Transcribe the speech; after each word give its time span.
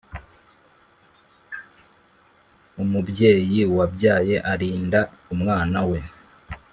umubyeyi 2.83 3.59
wabyaye 3.75 4.35
arinda 4.51 4.99
umwana 5.33 5.79
we, 5.89 5.99